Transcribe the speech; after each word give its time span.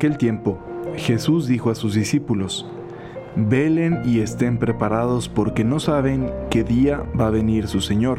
Aquel 0.00 0.16
tiempo, 0.16 0.58
Jesús 0.96 1.46
dijo 1.46 1.68
a 1.68 1.74
sus 1.74 1.92
discípulos, 1.92 2.66
Velen 3.36 4.00
y 4.06 4.20
estén 4.20 4.56
preparados 4.56 5.28
porque 5.28 5.62
no 5.62 5.78
saben 5.78 6.30
qué 6.48 6.64
día 6.64 7.02
va 7.20 7.26
a 7.26 7.30
venir 7.30 7.68
su 7.68 7.82
Señor. 7.82 8.18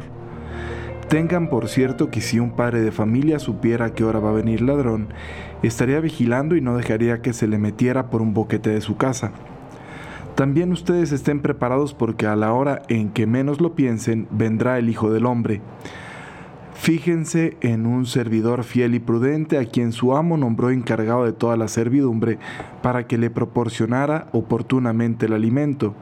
Tengan 1.10 1.50
por 1.50 1.68
cierto 1.70 2.12
que 2.12 2.22
si 2.22 2.38
un 2.38 2.52
padre 2.52 2.82
de 2.82 2.92
familia 2.92 3.40
supiera 3.40 3.96
qué 3.96 4.04
hora 4.04 4.20
va 4.20 4.30
a 4.30 4.34
venir 4.34 4.62
ladrón, 4.62 5.08
estaría 5.64 6.00
vigilando 6.00 6.56
y 6.56 6.62
no 6.62 6.78
dejaría 6.78 7.24
que 7.24 7.34
se 7.34 7.48
le 7.48 7.58
metiera 7.58 8.12
por 8.12 8.22
un 8.22 8.36
boquete 8.36 8.70
de 8.70 8.82
su 8.82 8.98
casa. 8.98 9.32
También 10.36 10.72
ustedes 10.74 11.12
estén 11.12 11.42
preparados 11.42 11.96
porque 11.96 12.28
a 12.28 12.36
la 12.36 12.54
hora 12.54 12.84
en 12.90 13.10
que 13.10 13.26
menos 13.26 13.60
lo 13.60 13.74
piensen, 13.74 14.28
vendrá 14.30 14.78
el 14.78 14.88
Hijo 14.88 15.12
del 15.12 15.26
Hombre. 15.26 15.62
Fíjense 16.82 17.58
en 17.62 17.86
un 17.86 18.08
servidor 18.08 18.64
fiel 18.64 18.96
y 18.96 19.00
prudente 19.00 19.60
a 19.60 19.66
quien 19.66 19.92
su 19.92 20.18
amo 20.18 20.36
nombró 20.36 20.72
encargado 20.72 21.26
de 21.26 21.32
toda 21.32 21.56
la 21.56 21.68
servidumbre 21.68 22.40
para 22.82 23.06
que 23.06 23.20
le 23.20 23.30
proporcionara 23.30 24.30
oportunamente 24.32 25.28
el 25.28 25.34
alimento. 25.34 25.94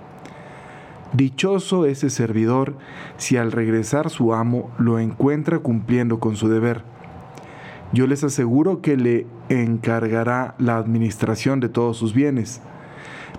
Dichoso 1.11 1.85
ese 1.85 2.09
servidor 2.09 2.77
si 3.17 3.35
al 3.35 3.51
regresar 3.51 4.09
su 4.09 4.33
amo 4.33 4.71
lo 4.77 4.99
encuentra 4.99 5.59
cumpliendo 5.59 6.21
con 6.21 6.37
su 6.37 6.47
deber. 6.47 6.83
Yo 7.91 8.07
les 8.07 8.23
aseguro 8.23 8.81
que 8.81 8.95
le 8.95 9.27
encargará 9.49 10.55
la 10.59 10.77
administración 10.77 11.59
de 11.59 11.67
todos 11.67 11.97
sus 11.97 12.13
bienes. 12.13 12.61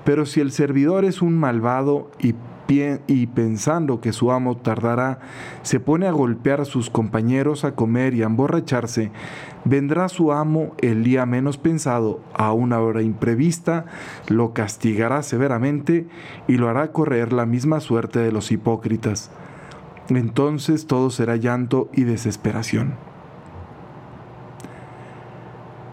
Pero 0.05 0.27
si 0.27 0.41
el 0.41 0.53
servidor 0.53 1.07
es 1.07 1.23
un 1.23 1.39
malvado 1.39 2.11
y 2.19 2.35
y 2.71 3.27
pensando 3.27 4.01
que 4.01 4.13
su 4.13 4.31
amo 4.31 4.57
tardará, 4.57 5.19
se 5.63 5.81
pone 5.81 6.07
a 6.07 6.13
golpear 6.13 6.61
a 6.61 6.65
sus 6.65 6.89
compañeros 6.89 7.65
a 7.65 7.75
comer 7.75 8.15
y 8.15 8.23
a 8.23 8.27
emborracharse, 8.27 9.11
vendrá 9.65 10.09
su 10.09 10.31
amo 10.31 10.75
el 10.79 11.03
día 11.03 11.27
menos 11.27 11.59
pensado, 11.59 12.21
a 12.33 12.53
una 12.53 12.79
hora 12.79 13.03
imprevista, 13.03 13.87
lo 14.29 14.55
castigará 14.55 15.25
severamente 15.25 16.07
y 16.47 16.59
lo 16.59 16.69
hará 16.69 16.93
correr 16.93 17.33
la 17.33 17.45
misma 17.45 17.81
suerte 17.81 18.21
de 18.21 18.31
los 18.31 18.53
hipócritas. 18.53 19.33
Entonces 20.09 20.87
todo 20.87 21.11
será 21.11 21.35
llanto 21.35 21.89
y 21.93 22.05
desesperación. 22.05 23.10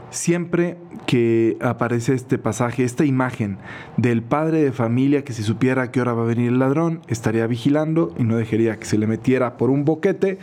Siempre 0.10 0.78
que 1.06 1.58
aparece 1.62 2.14
este 2.14 2.38
pasaje, 2.38 2.84
esta 2.84 3.04
imagen 3.04 3.58
del 3.98 4.24
padre 4.24 4.64
de 4.64 4.72
familia 4.72 5.24
que 5.24 5.34
si 5.34 5.44
supiera 5.44 5.84
a 5.84 5.92
qué 5.92 6.00
hora 6.00 6.14
va 6.14 6.24
a 6.24 6.26
venir 6.26 6.50
el 6.50 6.60
ladrón, 6.60 7.02
estaría 7.08 7.46
vigilando 7.46 8.14
y 8.18 8.24
no 8.24 8.38
dejaría 8.38 8.78
que 8.78 8.86
se 8.86 8.98
le 8.98 9.06
metiera 9.06 9.58
por 9.58 9.70
un 9.70 9.84
boquete, 9.84 10.40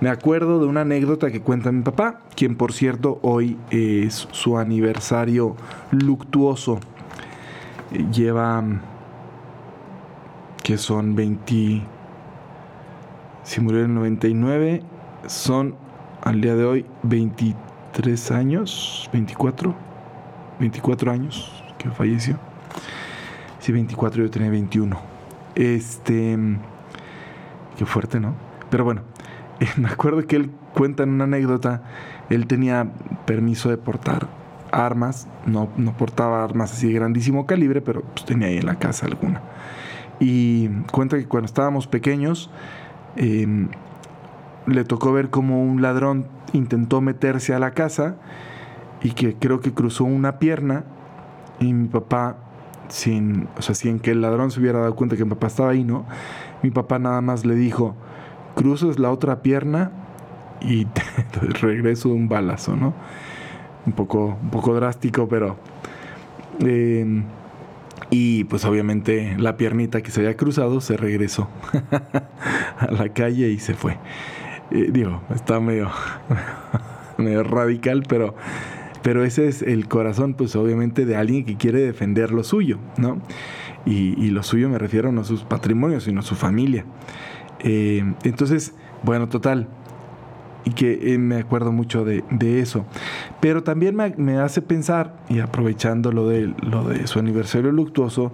me 0.00 0.08
acuerdo 0.08 0.58
de 0.58 0.66
una 0.66 0.80
anécdota 0.80 1.30
que 1.30 1.40
cuenta 1.40 1.70
mi 1.70 1.82
papá, 1.82 2.22
quien 2.34 2.56
por 2.56 2.72
cierto 2.72 3.20
hoy 3.22 3.56
es 3.70 4.28
su 4.32 4.58
aniversario 4.58 5.56
luctuoso. 5.92 6.80
Lleva 8.10 8.64
que 10.62 10.76
son 10.78 11.14
20 11.14 11.82
si 13.44 13.60
murió 13.60 13.80
en 13.80 13.90
el 13.90 13.94
99 13.94 14.82
son 15.26 15.76
al 16.22 16.40
día 16.40 16.56
de 16.56 16.64
hoy 16.64 16.86
23 17.02 17.73
23 17.94 18.30
años, 18.32 19.08
24, 19.12 19.72
24 20.58 21.12
años 21.12 21.64
que 21.78 21.88
falleció. 21.90 22.36
Sí, 23.60 23.70
24, 23.70 24.24
yo 24.24 24.30
tenía 24.30 24.50
21. 24.50 24.98
Este, 25.54 26.36
qué 27.78 27.86
fuerte, 27.86 28.18
¿no? 28.18 28.34
Pero 28.68 28.82
bueno, 28.82 29.02
me 29.76 29.88
acuerdo 29.88 30.26
que 30.26 30.34
él 30.34 30.50
cuenta 30.74 31.04
en 31.04 31.10
una 31.10 31.24
anécdota, 31.24 31.84
él 32.30 32.48
tenía 32.48 32.90
permiso 33.26 33.70
de 33.70 33.76
portar 33.76 34.26
armas, 34.72 35.28
no, 35.46 35.68
no 35.76 35.96
portaba 35.96 36.42
armas 36.42 36.72
así 36.72 36.88
de 36.88 36.94
grandísimo 36.94 37.46
calibre, 37.46 37.80
pero 37.80 38.02
pues 38.02 38.24
tenía 38.24 38.48
ahí 38.48 38.58
en 38.58 38.66
la 38.66 38.74
casa 38.74 39.06
alguna. 39.06 39.40
Y 40.18 40.68
cuenta 40.90 41.16
que 41.16 41.28
cuando 41.28 41.46
estábamos 41.46 41.86
pequeños, 41.86 42.50
eh, 43.14 43.68
le 44.66 44.84
tocó 44.84 45.12
ver 45.12 45.30
como 45.30 45.62
un 45.62 45.82
ladrón 45.82 46.26
intentó 46.52 47.00
meterse 47.00 47.54
a 47.54 47.58
la 47.58 47.72
casa 47.72 48.16
y 49.02 49.10
que 49.10 49.34
creo 49.34 49.60
que 49.60 49.74
cruzó 49.74 50.04
una 50.04 50.38
pierna 50.38 50.84
y 51.60 51.72
mi 51.72 51.88
papá 51.88 52.38
sin, 52.88 53.48
o 53.58 53.62
sea, 53.62 53.74
sin 53.74 53.98
que 53.98 54.12
el 54.12 54.22
ladrón 54.22 54.50
se 54.50 54.60
hubiera 54.60 54.80
dado 54.80 54.94
cuenta 54.94 55.16
que 55.16 55.24
mi 55.24 55.30
papá 55.30 55.48
estaba 55.48 55.70
ahí, 55.70 55.84
¿no? 55.84 56.06
Mi 56.62 56.70
papá 56.70 56.98
nada 56.98 57.20
más 57.20 57.44
le 57.44 57.54
dijo, 57.54 57.94
cruzas 58.54 58.98
la 58.98 59.10
otra 59.10 59.42
pierna 59.42 59.90
y 60.60 60.84
te, 60.86 61.02
regreso 61.60 62.08
un 62.08 62.28
balazo, 62.28 62.76
¿no? 62.76 62.94
Un 63.86 63.92
poco, 63.92 64.38
un 64.42 64.50
poco 64.50 64.74
drástico, 64.74 65.28
pero... 65.28 65.56
Em, 66.60 67.24
y 68.10 68.44
pues 68.44 68.64
obviamente 68.64 69.34
la 69.38 69.56
piernita 69.56 70.02
que 70.02 70.10
se 70.10 70.20
había 70.20 70.36
cruzado 70.36 70.80
se 70.80 70.96
regresó 70.96 71.48
a 72.78 72.92
la 72.92 73.08
calle 73.08 73.48
y 73.48 73.58
se 73.58 73.74
fue 73.74 73.98
digo, 74.74 75.22
está 75.34 75.60
medio, 75.60 75.90
medio 77.18 77.42
radical, 77.42 78.02
pero, 78.08 78.34
pero 79.02 79.24
ese 79.24 79.48
es 79.48 79.62
el 79.62 79.88
corazón, 79.88 80.34
pues 80.34 80.56
obviamente, 80.56 81.06
de 81.06 81.16
alguien 81.16 81.44
que 81.44 81.56
quiere 81.56 81.80
defender 81.80 82.32
lo 82.32 82.44
suyo, 82.44 82.78
¿no? 82.96 83.20
Y, 83.86 84.30
lo 84.30 84.42
suyo 84.42 84.70
me 84.70 84.78
refiero 84.78 85.12
no 85.12 85.20
a 85.20 85.24
sus 85.24 85.44
patrimonios, 85.44 86.04
sino 86.04 86.20
a 86.20 86.22
su 86.22 86.34
familia. 86.34 86.86
Eh, 87.60 88.02
entonces, 88.24 88.74
bueno, 89.02 89.28
total. 89.28 89.68
Y 90.64 90.70
que 90.70 91.12
eh, 91.12 91.18
me 91.18 91.36
acuerdo 91.36 91.70
mucho 91.70 92.06
de, 92.06 92.22
eso. 92.60 92.86
Pero 93.40 93.62
también 93.62 93.94
me, 94.16 94.38
hace 94.38 94.62
pensar, 94.62 95.18
y 95.28 95.40
aprovechando 95.40 96.12
lo 96.12 96.26
de, 96.26 96.54
lo 96.62 96.84
de 96.84 97.06
su 97.06 97.18
aniversario 97.18 97.72
luctuoso, 97.72 98.32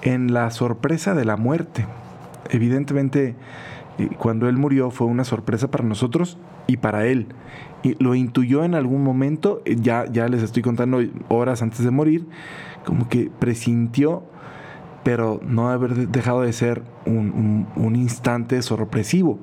en 0.00 0.32
la 0.32 0.50
sorpresa 0.50 1.14
de 1.14 1.26
la 1.26 1.36
muerte. 1.36 1.84
Evidentemente, 2.48 3.34
cuando 4.18 4.48
él 4.48 4.56
murió 4.56 4.90
fue 4.90 5.06
una 5.06 5.24
sorpresa 5.24 5.70
para 5.70 5.84
nosotros 5.84 6.38
y 6.66 6.76
para 6.76 7.06
él. 7.06 7.28
Y 7.82 8.02
lo 8.02 8.14
intuyó 8.14 8.64
en 8.64 8.74
algún 8.74 9.02
momento, 9.02 9.62
eh, 9.64 9.76
ya, 9.78 10.04
ya 10.10 10.28
les 10.28 10.42
estoy 10.42 10.62
contando 10.62 11.00
horas 11.28 11.62
antes 11.62 11.84
de 11.84 11.90
morir, 11.90 12.26
como 12.84 13.08
que 13.08 13.30
presintió, 13.38 14.24
pero 15.02 15.40
no 15.46 15.68
haber 15.68 16.08
dejado 16.08 16.42
de 16.42 16.52
ser 16.52 16.82
un, 17.06 17.66
un 17.76 17.96
instante 17.96 18.60
sorpresivo. 18.62 19.38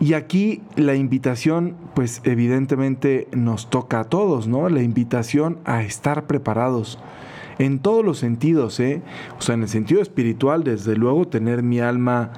Y 0.00 0.14
aquí 0.14 0.62
la 0.76 0.94
invitación, 0.94 1.74
pues 1.94 2.20
evidentemente 2.22 3.26
nos 3.32 3.68
toca 3.68 4.00
a 4.00 4.04
todos, 4.04 4.46
¿no? 4.46 4.68
La 4.68 4.82
invitación 4.82 5.58
a 5.64 5.82
estar 5.82 6.28
preparados 6.28 7.00
en 7.58 7.78
todos 7.80 8.04
los 8.04 8.18
sentidos, 8.18 8.78
¿eh? 8.80 9.02
O 9.38 9.42
sea, 9.42 9.54
en 9.54 9.62
el 9.62 9.68
sentido 9.68 10.00
espiritual, 10.00 10.64
desde 10.64 10.96
luego, 10.96 11.26
tener 11.26 11.62
mi 11.62 11.80
alma 11.80 12.32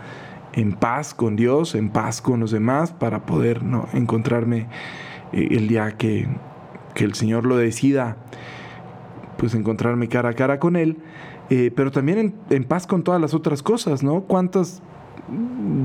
en 0.52 0.72
paz 0.72 1.14
con 1.14 1.36
Dios, 1.36 1.74
en 1.74 1.90
paz 1.90 2.20
con 2.20 2.40
los 2.40 2.50
demás, 2.50 2.92
para 2.92 3.26
poder 3.26 3.62
¿no? 3.62 3.88
encontrarme 3.92 4.66
eh, 5.32 5.48
el 5.52 5.68
día 5.68 5.96
que, 5.96 6.28
el 6.96 7.14
Señor 7.14 7.46
lo 7.46 7.56
decida, 7.56 8.18
pues 9.38 9.54
encontrarme 9.54 10.08
cara 10.08 10.30
a 10.30 10.34
cara 10.34 10.58
con 10.58 10.76
Él, 10.76 10.98
eh, 11.48 11.72
pero 11.74 11.90
también 11.90 12.18
en, 12.18 12.34
en, 12.50 12.64
paz 12.64 12.86
con 12.86 13.02
todas 13.02 13.20
las 13.20 13.32
otras 13.32 13.62
cosas, 13.62 14.02
¿no? 14.02 14.20
¿Cuántos 14.22 14.82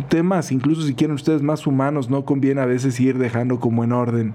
temas, 0.10 0.52
incluso 0.52 0.82
si 0.82 0.94
quieren 0.94 1.16
ustedes 1.16 1.42
más 1.42 1.66
humanos, 1.68 2.10
no 2.10 2.26
conviene 2.26 2.60
a 2.60 2.66
veces 2.66 3.00
ir 3.00 3.18
dejando 3.18 3.62
como 3.62 3.86
en 3.86 3.94
orden? 3.94 4.34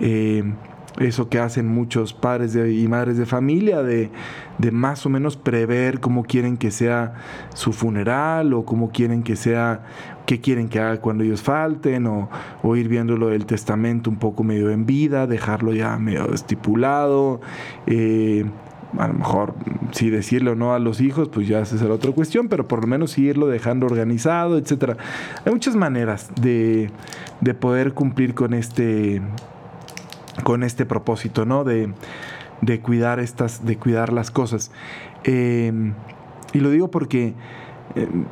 Eh, 0.00 0.44
eso 0.98 1.28
que 1.28 1.38
hacen 1.38 1.66
muchos 1.66 2.12
padres 2.12 2.54
y 2.54 2.86
madres 2.88 3.18
de 3.18 3.26
familia, 3.26 3.82
de, 3.82 4.10
más 4.70 5.04
o 5.06 5.10
menos 5.10 5.36
prever 5.36 6.00
cómo 6.00 6.22
quieren 6.22 6.56
que 6.56 6.70
sea 6.70 7.14
su 7.54 7.72
funeral 7.72 8.52
o 8.52 8.64
cómo 8.64 8.90
quieren 8.90 9.22
que 9.22 9.36
sea, 9.36 9.84
qué 10.26 10.40
quieren 10.40 10.68
que 10.68 10.78
haga 10.78 11.00
cuando 11.00 11.24
ellos 11.24 11.42
falten 11.42 12.06
o, 12.06 12.28
ir 12.76 12.88
viendo 12.88 13.16
del 13.28 13.46
testamento 13.46 14.08
un 14.08 14.18
poco 14.18 14.44
medio 14.44 14.70
en 14.70 14.86
vida, 14.86 15.26
dejarlo 15.26 15.72
ya 15.72 15.98
medio 15.98 16.32
estipulado. 16.32 17.40
Eh, 17.86 18.44
a 18.96 19.08
lo 19.08 19.14
mejor 19.14 19.54
si 19.90 20.08
decirlo 20.08 20.52
o 20.52 20.54
no 20.54 20.72
a 20.72 20.78
los 20.78 21.00
hijos, 21.00 21.28
pues 21.28 21.48
ya 21.48 21.60
esa 21.60 21.74
es 21.74 21.82
la 21.82 21.92
otra 21.92 22.12
cuestión, 22.12 22.48
pero 22.48 22.68
por 22.68 22.82
lo 22.82 22.86
menos 22.86 23.18
irlo 23.18 23.48
dejando 23.48 23.86
organizado, 23.86 24.56
etcétera. 24.56 24.96
Hay 25.44 25.52
muchas 25.52 25.74
maneras 25.74 26.30
de, 26.40 26.90
de 27.40 27.54
poder 27.54 27.92
cumplir 27.92 28.34
con 28.34 28.54
este 28.54 29.20
con 30.42 30.62
este 30.62 30.84
propósito, 30.86 31.44
¿no? 31.44 31.64
De, 31.64 31.92
cuidar 32.82 33.20
estas, 33.20 33.64
de 33.64 33.76
cuidar 33.76 34.12
las 34.12 34.30
cosas. 34.30 34.70
Em, 35.24 35.94
y 36.52 36.60
lo 36.60 36.70
digo 36.70 36.90
porque, 36.90 37.34
em, 37.94 38.24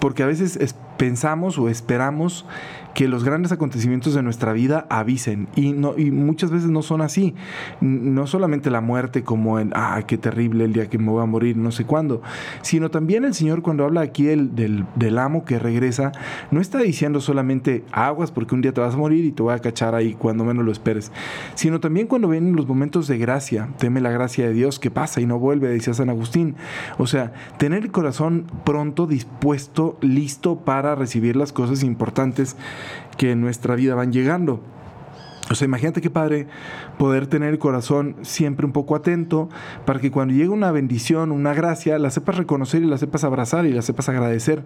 porque 0.00 0.22
a 0.22 0.26
veces 0.26 0.56
pensamos 1.02 1.58
o 1.58 1.68
esperamos 1.68 2.46
que 2.94 3.08
los 3.08 3.24
grandes 3.24 3.50
acontecimientos 3.50 4.14
de 4.14 4.22
nuestra 4.22 4.52
vida 4.52 4.86
avisen 4.88 5.48
y, 5.56 5.72
no, 5.72 5.98
y 5.98 6.12
muchas 6.12 6.52
veces 6.52 6.70
no 6.70 6.82
son 6.82 7.00
así. 7.00 7.34
No 7.80 8.28
solamente 8.28 8.70
la 8.70 8.80
muerte 8.80 9.24
como 9.24 9.58
en, 9.58 9.72
ah, 9.74 10.00
qué 10.06 10.16
terrible 10.16 10.64
el 10.64 10.72
día 10.72 10.88
que 10.88 10.98
me 10.98 11.10
voy 11.10 11.22
a 11.22 11.26
morir, 11.26 11.56
no 11.56 11.72
sé 11.72 11.86
cuándo, 11.86 12.22
sino 12.60 12.90
también 12.90 13.24
el 13.24 13.34
Señor 13.34 13.62
cuando 13.62 13.84
habla 13.84 14.02
aquí 14.02 14.22
del, 14.24 14.54
del, 14.54 14.84
del 14.94 15.18
amo 15.18 15.44
que 15.44 15.58
regresa, 15.58 16.12
no 16.52 16.60
está 16.60 16.78
diciendo 16.78 17.20
solamente 17.20 17.84
aguas 17.90 18.30
porque 18.30 18.54
un 18.54 18.60
día 18.60 18.72
te 18.72 18.80
vas 18.80 18.94
a 18.94 18.98
morir 18.98 19.24
y 19.24 19.32
te 19.32 19.42
voy 19.42 19.54
a 19.54 19.58
cachar 19.58 19.96
ahí 19.96 20.14
cuando 20.14 20.44
menos 20.44 20.64
lo 20.64 20.70
esperes, 20.70 21.10
sino 21.54 21.80
también 21.80 22.06
cuando 22.06 22.28
vienen 22.28 22.54
los 22.54 22.68
momentos 22.68 23.08
de 23.08 23.18
gracia, 23.18 23.70
teme 23.78 24.00
la 24.00 24.10
gracia 24.10 24.46
de 24.46 24.52
Dios 24.52 24.78
que 24.78 24.92
pasa 24.92 25.20
y 25.20 25.26
no 25.26 25.40
vuelve, 25.40 25.68
decía 25.68 25.94
San 25.94 26.10
Agustín. 26.10 26.54
O 26.98 27.08
sea, 27.08 27.32
tener 27.58 27.82
el 27.82 27.90
corazón 27.90 28.46
pronto, 28.64 29.08
dispuesto, 29.08 29.98
listo 30.00 30.60
para 30.60 30.91
recibir 30.94 31.36
las 31.36 31.52
cosas 31.52 31.82
importantes 31.82 32.56
que 33.16 33.32
en 33.32 33.40
nuestra 33.40 33.74
vida 33.74 33.94
van 33.94 34.12
llegando. 34.12 34.60
O 35.50 35.54
sea, 35.54 35.66
imagínate 35.66 36.00
qué 36.00 36.10
padre 36.10 36.46
poder 36.98 37.26
tener 37.26 37.50
el 37.50 37.58
corazón 37.58 38.16
siempre 38.22 38.64
un 38.64 38.72
poco 38.72 38.94
atento 38.94 39.48
para 39.84 40.00
que 40.00 40.10
cuando 40.10 40.34
llegue 40.34 40.48
una 40.48 40.70
bendición, 40.70 41.32
una 41.32 41.52
gracia, 41.52 41.98
la 41.98 42.10
sepas 42.10 42.36
reconocer 42.36 42.82
y 42.82 42.86
la 42.86 42.96
sepas 42.96 43.24
abrazar 43.24 43.66
y 43.66 43.72
la 43.72 43.82
sepas 43.82 44.08
agradecer. 44.08 44.64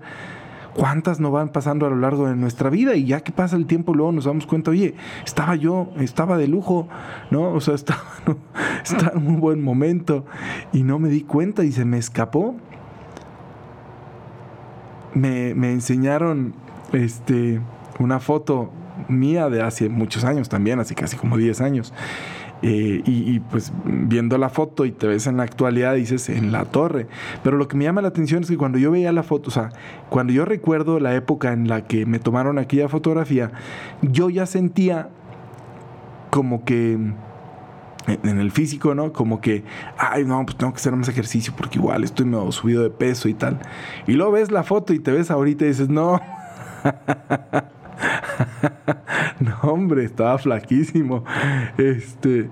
¿Cuántas 0.75 1.21
no 1.21 1.31
van 1.31 1.49
pasando 1.49 1.87
a 1.87 1.91
lo 1.91 1.97
largo 1.97 2.29
de 2.29 2.37
nuestra 2.37 2.69
vida? 2.69 2.97
Y 2.97 3.07
ya 3.07 3.23
que 3.23 3.33
pasa 3.33 3.57
el 3.57 3.65
tiempo, 3.65 3.95
luego 3.95 4.13
nos 4.13 4.27
damos 4.27 4.47
cuenta, 4.47 4.71
oye, 4.71 4.95
estaba 5.25 5.57
yo, 5.57 5.89
estaba 5.99 6.37
de 6.37 6.49
lujo, 6.49 6.87
¿no? 7.31 7.53
O 7.55 7.61
sea, 7.63 7.75
estaba, 7.75 8.03
estaba 8.85 9.19
en 9.19 9.27
un 9.27 9.41
buen 9.41 9.63
momento 9.63 10.27
y 10.75 10.83
no 10.83 10.99
me 10.99 11.09
di 11.09 11.23
cuenta 11.23 11.65
y 11.65 11.73
se 11.73 11.87
me 11.87 11.97
escapó. 11.97 12.57
Me, 15.17 15.55
me 15.55 15.73
enseñaron 15.73 16.55
este 16.93 17.61
una 17.99 18.21
foto 18.21 18.71
mía 19.09 19.49
de 19.49 19.63
hace 19.63 19.89
muchos 19.89 20.25
años 20.25 20.49
también, 20.49 20.81
así 20.81 20.95
casi 20.95 21.17
como 21.17 21.37
10 21.37 21.61
años. 21.61 21.93
Eh, 22.63 23.03
y, 23.05 23.39
pues 23.41 23.71
viendo 23.85 24.39
la 24.39 24.49
foto 24.49 24.87
y 24.87 24.91
te 24.91 25.07
ves 25.07 25.27
en 25.27 25.37
la 25.37 25.43
actualidad 25.43 25.95
dices 25.95 26.29
en 26.31 26.53
la 26.53 26.65
torre. 26.65 27.07
Pero 27.43 27.59
lo 27.59 27.69
que 27.69 27.77
me 27.77 27.85
llama 27.85 28.01
la 28.01 28.09
atención 28.09 28.43
es 28.43 28.49
que 28.49 28.57
cuando 28.57 28.79
yo 28.79 28.91
veía 28.91 29.13
la 29.13 29.23
foto, 29.23 29.49
o 29.49 29.53
sea, 29.53 29.71
cuando 30.09 30.33
yo 30.33 30.45
recuerdo 30.45 30.99
la 30.99 31.15
época 31.15 31.53
en 31.53 31.69
la 31.69 31.87
que 31.87 32.07
me 32.07 32.19
tomaron 32.19 32.59
aquella 32.59 32.89
fotografía, 32.89 33.53
yo 34.01 34.31
ya 34.31 34.47
sentía 34.47 35.11
como 36.31 36.65
que 36.65 36.99
en 38.07 38.39
el 38.39 38.51
físico, 38.51 38.95
¿no? 38.95 39.13
Como 39.13 39.41
que, 39.41 39.65
ay, 39.99 40.25
no, 40.25 40.45
pues 40.45 40.57
tengo 40.57 40.73
que 40.73 40.79
hacer 40.79 40.95
más 40.95 41.09
ejercicio 41.09 41.53
porque 41.57 41.79
igual 41.79 42.05
estoy 42.05 42.27
medio 42.27 42.51
subido 42.53 42.83
de 42.83 42.91
peso 42.91 43.29
y 43.29 43.35
tal. 43.35 43.61
Y 44.07 44.13
luego 44.13 44.33
ves 44.33 44.51
la 44.51 44.63
foto 44.63 44.93
y 44.93 44.99
te 44.99 45.13
ves 45.13 45.31
ahorita 45.31 45.65
y 45.65 45.69
dices, 45.69 45.89
no. 45.89 46.21
no, 49.41 49.59
hombre, 49.63 50.05
estaba 50.05 50.39
flaquísimo. 50.39 51.25
Este, 51.79 52.51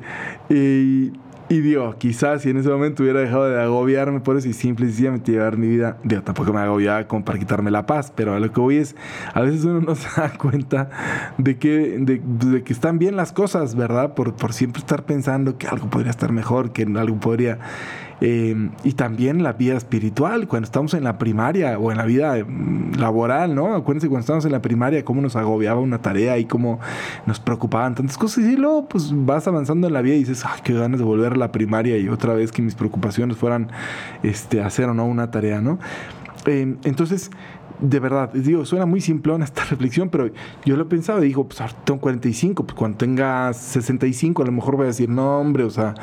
y, 0.48 1.12
y 1.48 1.60
digo, 1.60 1.94
quizás 1.98 2.42
si 2.42 2.50
en 2.50 2.56
ese 2.56 2.70
momento 2.70 3.02
hubiera 3.02 3.20
dejado 3.20 3.48
de 3.48 3.60
agobiarme 3.60 4.20
por 4.20 4.36
eso 4.36 4.48
y 4.48 4.52
simple 4.52 4.86
y 4.86 4.88
sencillamente 4.88 5.32
llevar 5.32 5.58
mi 5.58 5.68
vida, 5.68 5.98
digo, 6.02 6.22
tampoco 6.22 6.52
me 6.52 6.60
agobiaba 6.60 7.06
como 7.06 7.24
para 7.24 7.38
quitarme 7.38 7.70
la 7.70 7.86
paz, 7.86 8.12
pero 8.14 8.34
a 8.34 8.40
lo 8.40 8.50
que 8.50 8.60
voy 8.60 8.76
es, 8.76 8.96
a 9.32 9.40
veces 9.42 9.64
uno 9.64 9.80
no 9.80 9.94
se 9.94 10.08
da 10.20 10.30
cuenta 10.38 10.90
de 11.36 11.58
que, 11.58 11.98
de, 11.98 12.62
que 12.62 12.72
están 12.72 12.98
bien 12.98 13.16
las 13.16 13.32
cosas, 13.32 13.74
¿verdad? 13.74 14.14
Por, 14.14 14.34
por 14.34 14.52
siempre 14.52 14.80
estar 14.80 15.04
pensando 15.04 15.58
que 15.58 15.66
algo 15.66 15.90
podría 15.90 16.10
estar 16.10 16.32
mejor, 16.32 16.72
que 16.72 16.82
algo 16.82 17.20
podría 17.20 17.58
Em, 18.20 18.70
y 18.84 18.92
también 18.92 19.42
la 19.42 19.54
vida 19.54 19.76
espiritual, 19.76 20.46
cuando 20.46 20.64
estamos 20.64 20.94
en 20.94 21.04
la 21.04 21.18
primaria 21.18 21.78
o 21.78 21.90
en 21.90 21.98
la 21.98 22.04
vida 22.04 22.38
em, 22.38 22.92
laboral, 22.92 23.54
¿no? 23.54 23.74
Acuérdense 23.74 24.08
cuando 24.08 24.20
estábamos 24.20 24.44
en 24.44 24.52
la 24.52 24.62
primaria, 24.62 25.04
cómo 25.04 25.20
nos 25.20 25.36
agobiaba 25.36 25.80
una 25.80 25.98
tarea 25.98 26.38
y 26.38 26.44
cómo 26.44 26.78
nos 27.26 27.40
preocupaban 27.40 27.94
tantas 27.94 28.16
cosas. 28.16 28.44
Y 28.44 28.56
luego, 28.56 28.88
pues 28.88 29.10
vas 29.12 29.46
avanzando 29.48 29.88
en 29.88 29.92
la 29.92 30.02
vida 30.02 30.14
y 30.14 30.20
dices, 30.20 30.44
ay, 30.46 30.60
qué 30.62 30.74
ganas 30.74 30.98
de 30.98 31.04
volver 31.04 31.32
a 31.32 31.36
la 31.36 31.50
primaria 31.52 31.98
y 31.98 32.08
otra 32.08 32.34
vez 32.34 32.52
que 32.52 32.62
mis 32.62 32.74
preocupaciones 32.74 33.36
fueran 33.36 33.70
este, 34.22 34.62
hacer 34.62 34.88
o 34.88 34.94
no 34.94 35.06
una 35.06 35.30
tarea, 35.30 35.60
¿no? 35.60 35.78
Em, 36.46 36.76
entonces, 36.84 37.30
de 37.80 38.00
verdad, 38.00 38.32
digo, 38.32 38.64
suena 38.64 38.86
muy 38.86 39.00
simplón 39.00 39.42
esta 39.42 39.64
reflexión, 39.70 40.08
pero 40.08 40.30
yo 40.64 40.76
lo 40.76 40.82
he 40.82 40.86
pensado 40.86 41.22
y 41.22 41.28
digo, 41.28 41.46
pues 41.46 41.60
ahora 41.60 41.74
tengo 41.84 42.00
45, 42.00 42.64
pues 42.64 42.76
cuando 42.76 42.98
tenga 42.98 43.52
65 43.52 44.42
a 44.42 44.46
lo 44.46 44.52
mejor 44.52 44.76
voy 44.76 44.84
a 44.84 44.88
decir, 44.88 45.08
no, 45.08 45.38
hombre, 45.38 45.64
o 45.64 45.70
sea, 45.70 45.94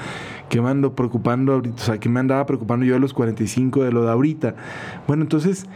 que 0.49 0.61
me 0.61 0.69
ando 0.69 0.95
preocupando 0.95 1.53
ahorita, 1.53 1.75
o 1.75 1.85
sea, 1.85 1.97
que 1.99 2.09
me 2.09 2.19
andaba 2.19 2.45
preocupando 2.45 2.85
yo 2.85 2.95
a 2.95 2.99
los 2.99 3.13
45 3.13 3.83
de 3.83 3.91
lo 3.91 4.03
de 4.03 4.11
ahorita. 4.11 4.55
Bueno, 5.07 5.23
entonces 5.23 5.67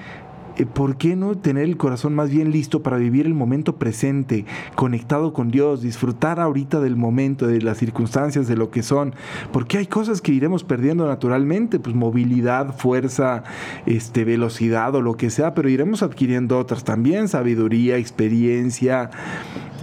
¿por 0.64 0.98
qué 0.98 1.16
no 1.16 1.36
tener 1.36 1.66
el 1.66 1.78
corazón 1.78 2.16
más 2.16 2.30
bien 2.30 2.52
listo 2.52 2.82
para 2.82 2.98
vivir 2.98 3.26
el 3.26 3.34
momento 3.34 3.76
presente, 3.76 4.46
conectado 4.76 5.34
con 5.34 5.52
Dios, 5.52 5.82
disfrutar 5.82 6.40
ahorita 6.40 6.80
del 6.80 6.96
momento, 6.96 7.48
de 7.48 7.62
las 7.62 7.78
circunstancias, 7.78 8.48
de 8.48 8.56
lo 8.56 8.72
que 8.72 8.84
son? 8.84 9.14
Porque 9.52 9.78
hay 9.78 9.88
cosas 9.88 10.22
que 10.22 10.32
iremos 10.32 10.64
perdiendo 10.64 11.08
naturalmente, 11.08 11.80
pues 11.80 11.96
movilidad, 11.96 12.76
fuerza, 12.76 13.44
este, 13.86 14.24
velocidad 14.24 14.96
o 14.96 15.02
lo 15.02 15.18
que 15.18 15.30
sea, 15.30 15.54
pero 15.54 15.70
iremos 15.70 16.04
adquiriendo 16.04 16.58
otras 16.58 16.84
también, 16.84 17.28
sabiduría, 17.28 17.98
experiencia, 17.98 19.10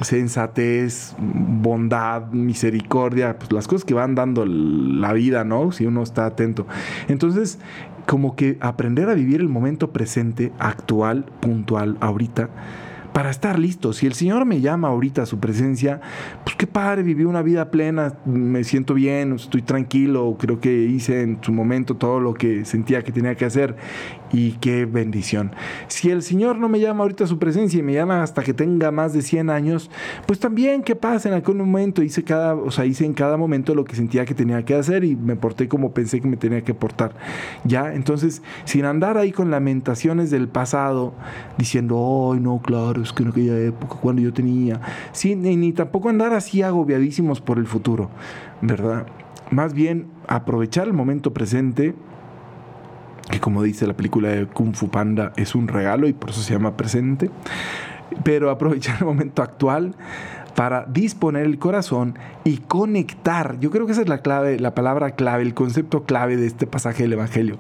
sensatez, 0.01 1.15
bondad, 1.19 2.29
misericordia, 2.29 3.39
pues 3.39 3.53
las 3.53 3.69
cosas 3.69 3.85
que 3.85 3.95
van 3.95 4.15
dando 4.15 4.47
la 4.47 5.13
vida, 5.13 5.45
¿no? 5.45 5.73
Si 5.73 5.87
uno 5.87 6.03
está 6.03 6.27
atento. 6.27 6.67
Entonces, 7.09 7.59
como 8.07 8.37
que 8.37 8.59
aprender 8.61 9.09
a 9.09 9.15
vivir 9.15 9.41
el 9.41 9.49
momento 9.49 9.91
presente, 9.91 10.53
actual, 10.59 11.25
puntual, 11.41 11.97
ahorita, 12.01 12.49
para 13.13 13.31
estar 13.31 13.59
listo. 13.59 13.93
Si 13.93 14.07
el 14.07 14.15
Señor 14.15 14.45
me 14.45 14.61
llama 14.61 14.89
ahorita 14.89 15.23
a 15.23 15.27
su 15.27 15.39
presencia, 15.39 16.01
pues 16.45 16.57
qué 16.57 16.67
padre, 16.67 17.03
viví 17.03 17.25
una 17.25 17.43
vida 17.43 17.71
plena, 17.71 18.15
me 18.25 18.65
siento 18.65 18.95
bien, 18.95 19.35
estoy 19.35 19.63
tranquilo, 19.63 20.37
creo 20.39 20.61
que 20.61 20.73
hice 20.85 21.23
en 21.23 21.39
su 21.43 21.53
momento 21.53 21.97
todo 21.97 22.21
lo 22.21 22.35
que 22.35 22.65
sentía 22.65 23.03
que 23.03 23.13
tenía 23.13 23.35
que 23.35 23.45
hacer 23.45 23.77
y 24.33 24.53
qué 24.53 24.87
bendición. 24.87 25.53
Si 25.89 26.11
el 26.11 26.23
Señor 26.23 26.59
no 26.59 26.69
me 26.69 26.81
llama 26.81 27.03
ahorita 27.03 27.25
a 27.25 27.27
su 27.27 27.39
presencia 27.39 27.79
y 27.79 27.83
me 27.83 27.93
llama 27.93 28.23
hasta 28.23 28.43
que 28.43 28.55
tenga 28.55 28.91
más 28.91 29.13
de 29.13 29.23
100 29.23 29.51
años, 29.51 29.91
pues 30.27 30.39
también 30.39 30.83
que 30.83 30.97
pasa 30.97 31.29
en 31.29 31.35
aquel 31.35 31.57
momento, 31.57 32.03
hice 32.03 32.25
cada, 32.25 32.55
o 32.55 32.71
sea, 32.71 32.87
hice 32.87 33.05
en 33.05 33.13
cada 33.13 33.37
momento 33.37 33.75
lo 33.75 33.85
que 33.85 33.95
sentía 33.95 34.25
que 34.25 34.35
tenía 34.35 34.65
que 34.65 34.75
hacer 34.75 35.05
y 35.05 35.17
me 35.17 35.37
porté 35.37 35.69
como 35.69 35.93
pensé 35.93 36.21
que 36.21 36.29
me 36.29 36.37
tenía 36.37 36.63
que 36.63 36.75
portar. 36.75 37.15
Ya, 37.65 37.93
entonces, 37.95 38.43
sin 38.65 38.85
andar 38.85 39.19
ahí 39.19 39.33
con 39.33 39.51
lamentaciones 39.51 40.31
del 40.31 40.49
pasado, 40.49 41.15
diciendo, 41.59 42.33
ay, 42.33 42.41
no, 42.41 42.61
claro, 42.63 43.02
que 43.11 43.23
en 43.23 43.31
aquella 43.31 43.59
época, 43.59 43.97
cuando 44.01 44.21
yo 44.21 44.33
tenía, 44.35 44.81
sí, 45.13 45.35
ni, 45.35 45.57
ni 45.57 45.73
tampoco 45.73 46.11
andar 46.11 46.35
así 46.35 46.61
agobiadísimos 46.61 47.41
por 47.41 47.59
el 47.59 47.67
futuro, 47.67 48.11
¿verdad? 48.61 49.07
Más 49.51 49.73
bien 49.73 50.09
aprovechar 50.29 50.87
el 50.87 50.93
momento 50.93 51.33
presente, 51.33 51.95
que 53.31 53.41
como 53.41 53.63
dice 53.63 53.87
la 53.87 53.95
película 53.95 54.29
de 54.29 54.47
Kung 54.47 54.75
Fu 54.75 54.91
Panda, 54.91 55.33
es 55.37 55.55
un 55.55 55.69
regalo 55.69 56.07
y 56.07 56.13
por 56.13 56.31
eso 56.31 56.43
se 56.43 56.53
llama 56.53 56.77
presente, 56.77 57.31
pero 58.25 58.51
aprovechar 58.51 58.99
el 59.01 59.07
momento 59.07 59.43
actual 59.43 59.95
para 60.55 60.85
disponer 60.85 61.47
el 61.47 61.59
corazón 61.59 62.19
y 62.45 62.59
conectar. 62.59 63.59
Yo 63.61 63.71
creo 63.71 63.87
que 63.87 63.93
esa 63.93 64.03
es 64.03 64.09
la 64.09 64.19
clave, 64.19 64.59
la 64.59 64.75
palabra 64.75 65.13
clave, 65.13 65.43
el 65.43 65.55
concepto 65.55 66.05
clave 66.05 66.37
de 66.37 66.47
este 66.47 66.67
pasaje 66.67 67.05
del 67.05 67.15
Evangelio 67.15 67.59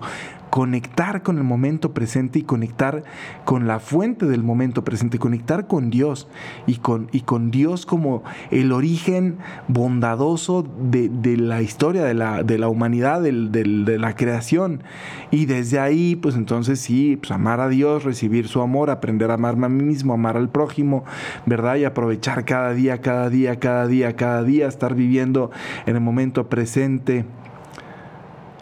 conectar 0.53 1.23
con 1.23 1.39
el 1.39 1.45
momento 1.45 1.95
presente 1.95 2.39
y 2.39 2.43
conectar 2.43 3.05
con 3.47 3.67
la 3.67 3.81
fuente 3.81 4.27
del 4.27 4.43
momento 4.43 4.85
presente, 4.85 5.19
conectar 5.19 5.67
con 5.67 5.89
Dios 5.89 6.29
y 6.67 6.77
con, 6.77 7.09
y 7.11 7.23
con 7.23 7.51
Dios 7.51 7.87
como 7.87 8.23
el 8.51 8.73
origen 8.73 9.39
bondadoso 9.69 10.63
de, 10.79 11.09
la 11.39 11.63
historia 11.63 12.05
de 12.05 12.13
la, 12.13 12.43
de 12.43 12.59
la 12.59 12.69
humanidad, 12.69 13.23
de 13.23 13.99
la 13.99 14.15
creación. 14.15 14.83
Y 15.31 15.47
desde 15.47 15.81
ahí, 15.81 16.17
pues 16.17 16.35
entonces 16.35 16.81
sí, 16.81 17.17
pues 17.17 17.31
amar 17.31 17.61
a 17.61 17.71
Dios, 17.71 18.05
recibir 18.05 18.47
su 18.47 18.61
amor, 18.61 18.91
aprender 18.91 19.31
a 19.31 19.35
amarme 19.35 19.65
a 19.65 19.71
mí 19.71 19.83
mismo, 19.83 20.13
amar 20.13 20.37
al 20.37 20.51
prójimo, 20.51 21.03
¿verdad? 21.47 21.77
Y 21.77 21.87
aprovechar 21.87 22.45
cada 22.45 22.75
día, 22.75 23.01
cada 23.01 23.31
día, 23.31 23.59
cada 23.59 23.87
día, 23.87 24.17
cada 24.17 24.43
día, 24.43 24.69
estar 24.69 24.95
viviendo 24.95 25.51
en 25.87 25.97
el 25.97 26.03
momento 26.03 26.51
presente 26.51 27.25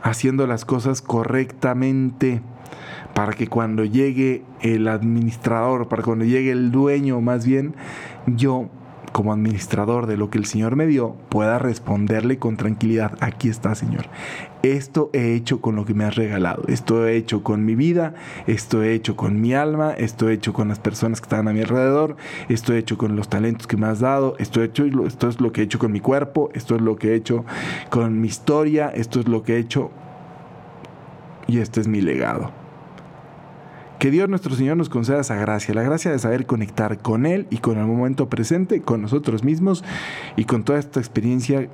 haciendo 0.02 0.46
las 0.46 0.64
cosas 0.64 1.02
correctamente 1.02 2.40
para 3.14 3.32
que 3.32 3.48
cuando 3.48 3.84
llegue 3.84 4.44
el 4.60 4.88
administrador, 4.88 5.88
para 5.88 6.02
cuando 6.02 6.24
llegue 6.24 6.50
el 6.52 6.70
dueño 6.70 7.20
más 7.20 7.44
bien, 7.44 7.74
yo 8.26 8.68
como 9.12 9.32
administrador 9.32 10.06
de 10.06 10.16
lo 10.16 10.30
que 10.30 10.38
el 10.38 10.44
Señor 10.44 10.76
me 10.76 10.86
dio, 10.86 11.16
pueda 11.28 11.58
responderle 11.58 12.38
con 12.38 12.56
tranquilidad, 12.56 13.16
aquí 13.20 13.48
está 13.48 13.74
Señor. 13.74 14.06
Esto 14.62 15.10
he 15.12 15.34
hecho 15.34 15.60
con 15.60 15.76
lo 15.76 15.84
que 15.84 15.94
me 15.94 16.04
has 16.04 16.16
regalado, 16.16 16.64
esto 16.68 17.06
he 17.06 17.16
hecho 17.16 17.42
con 17.42 17.64
mi 17.64 17.74
vida, 17.74 18.14
esto 18.46 18.82
he 18.82 18.92
hecho 18.92 19.16
con 19.16 19.40
mi 19.40 19.54
alma, 19.54 19.92
esto 19.92 20.28
he 20.28 20.34
hecho 20.34 20.52
con 20.52 20.68
las 20.68 20.78
personas 20.78 21.20
que 21.20 21.26
están 21.26 21.48
a 21.48 21.52
mi 21.52 21.60
alrededor, 21.60 22.16
esto 22.48 22.74
he 22.74 22.78
hecho 22.78 22.98
con 22.98 23.16
los 23.16 23.28
talentos 23.28 23.66
que 23.66 23.76
me 23.76 23.86
has 23.86 24.00
dado, 24.00 24.34
esto, 24.38 24.62
he 24.62 24.66
hecho, 24.66 24.84
esto 25.06 25.28
es 25.28 25.40
lo 25.40 25.52
que 25.52 25.62
he 25.62 25.64
hecho 25.64 25.78
con 25.78 25.92
mi 25.92 26.00
cuerpo, 26.00 26.50
esto 26.54 26.76
es 26.76 26.82
lo 26.82 26.96
que 26.96 27.12
he 27.12 27.14
hecho 27.14 27.44
con 27.88 28.20
mi 28.20 28.28
historia, 28.28 28.88
esto 28.88 29.20
es 29.20 29.28
lo 29.28 29.42
que 29.42 29.56
he 29.56 29.58
hecho 29.58 29.90
y 31.46 31.58
este 31.58 31.80
es 31.80 31.88
mi 31.88 32.00
legado. 32.00 32.59
Que 34.00 34.10
Dios 34.10 34.30
nuestro 34.30 34.54
Señor 34.54 34.78
nos 34.78 34.88
conceda 34.88 35.20
esa 35.20 35.34
gracia, 35.34 35.74
la 35.74 35.82
gracia 35.82 36.10
de 36.10 36.18
saber 36.18 36.46
conectar 36.46 37.02
con 37.02 37.26
Él 37.26 37.46
y 37.50 37.58
con 37.58 37.76
el 37.76 37.84
momento 37.84 38.30
presente, 38.30 38.80
con 38.80 39.02
nosotros 39.02 39.44
mismos 39.44 39.84
y 40.36 40.46
con 40.46 40.64
toda 40.64 40.78
esta 40.78 41.00
experiencia 41.00 41.68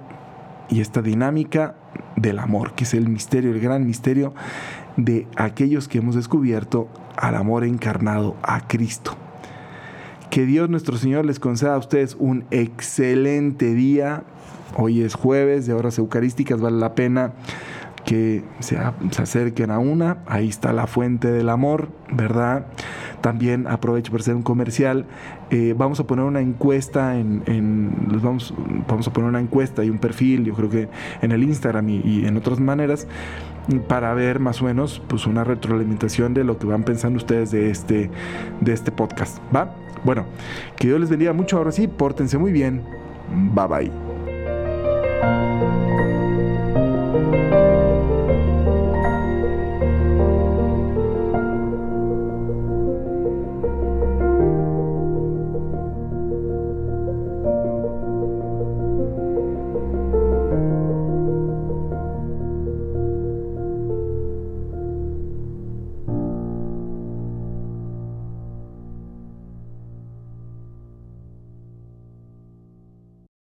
y 0.69 0.81
esta 0.81 1.03
dinámica 1.03 1.77
del 2.17 2.41
amor, 2.41 2.75
que 2.75 2.83
es 2.83 2.95
el 2.95 3.09
misterio, 3.09 3.53
el 3.53 3.61
gran 3.61 3.87
misterio 3.87 4.35
de 4.97 5.29
aquellos 5.37 5.87
que 5.87 5.99
hemos 5.99 6.17
descubierto 6.17 6.89
al 7.17 7.37
amor 7.37 7.63
encarnado 7.63 8.35
a 8.43 8.67
Cristo. 8.67 9.17
Que 10.29 10.47
Dios 10.47 10.69
nuestro 10.69 10.97
Señor 10.97 11.27
les 11.27 11.39
conceda 11.39 11.77
a 11.77 11.79
ustedes 11.79 12.17
un 12.19 12.45
excelente 12.51 13.73
día. 13.73 14.25
Hoy 14.77 15.03
es 15.03 15.15
jueves 15.15 15.69
de 15.69 15.75
horas 15.75 15.97
eucarísticas, 15.99 16.61
vale 16.61 16.79
la 16.79 16.97
pena 16.97 17.35
que 18.07 18.43
se, 18.61 18.79
acerquen 18.79 19.71
a 19.71 19.79
una. 19.79 20.19
Ahí 20.27 20.49
está 20.49 20.73
la 20.73 20.87
fuente 20.87 21.31
del 21.31 21.51
amor, 21.51 21.91
¿verdad? 22.11 22.67
También 23.21 23.67
aprovecho 23.67 24.13
para 24.13 24.23
hacer 24.23 24.35
un 24.35 24.43
comercial. 24.43 25.05
Eh, 25.51 25.75
vamos 25.77 26.01
a 26.01 26.07
poner 26.07 26.25
una 26.25 26.41
encuesta 26.41 27.19
en, 27.19 27.93
vamos, 28.23 28.55
vamos 28.89 29.07
a 29.09 29.13
poner 29.13 29.29
una 29.29 29.41
encuesta 29.41 29.85
y 29.85 29.91
un 29.91 29.99
perfil, 29.99 30.45
yo 30.45 30.55
creo 30.55 30.71
que 30.71 30.89
en 31.21 31.33
el 31.33 31.43
Instagram 31.43 31.89
y, 31.89 32.01
y 32.05 32.27
en 32.27 32.37
otras 32.37 32.61
maneras 32.61 33.07
para 33.89 34.15
ver 34.15 34.39
más 34.39 34.63
o 34.63 34.65
menos 34.65 35.03
pues 35.09 35.27
una 35.27 35.45
retroalimentación 35.45 36.35
de 36.35 36.45
lo 36.45 36.59
que 36.59 36.67
van 36.67 36.85
pensando 36.85 37.17
ustedes 37.17 37.51
de 37.51 37.71
este, 37.71 38.11
de 38.61 38.73
este 38.73 38.93
podcast. 38.93 39.39
¿Va? 39.55 39.75
Bueno, 40.05 40.27
que 40.77 40.87
Dios 40.87 41.01
les 41.01 41.11
bendiga 41.11 41.33
mucho. 41.33 41.59
Ahora 41.59 41.73
sí, 41.73 41.89
pórtense 41.89 42.39
muy 42.39 42.53
bien. 42.53 42.83
Bye 43.55 43.67
bye. 43.67 44.06